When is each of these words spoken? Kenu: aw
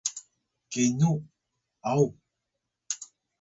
Kenu: 0.71 1.11
aw 1.91 2.05